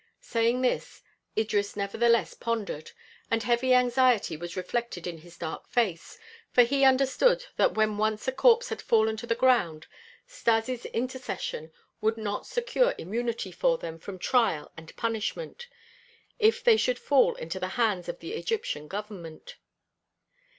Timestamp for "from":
13.99-14.17